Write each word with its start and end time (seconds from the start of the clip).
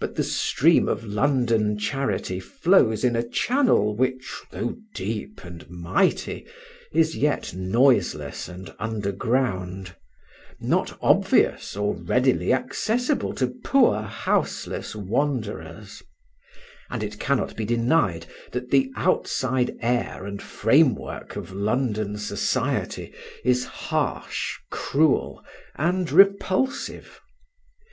But 0.00 0.16
the 0.16 0.24
stream 0.24 0.88
of 0.88 1.04
London 1.04 1.78
charity 1.78 2.40
flows 2.40 3.04
in 3.04 3.14
a 3.14 3.22
channel 3.22 3.94
which, 3.94 4.42
though 4.50 4.74
deep 4.92 5.44
and 5.44 5.70
mighty, 5.70 6.46
is 6.92 7.16
yet 7.16 7.54
noiseless 7.54 8.48
and 8.48 8.74
underground; 8.80 9.94
not 10.58 10.98
obvious 11.00 11.76
or 11.76 11.94
readily 11.94 12.52
accessible 12.52 13.32
to 13.34 13.54
poor 13.64 14.02
houseless 14.02 14.96
wanderers; 14.96 16.02
and 16.90 17.04
it 17.04 17.20
cannot 17.20 17.54
be 17.54 17.64
denied 17.64 18.26
that 18.50 18.72
the 18.72 18.90
outside 18.96 19.76
air 19.80 20.26
and 20.26 20.42
framework 20.42 21.36
of 21.36 21.52
London 21.52 22.18
society 22.18 23.14
is 23.44 23.64
harsh, 23.64 24.56
cruel, 24.72 25.44
and 25.76 26.10
repulsive. 26.10 27.20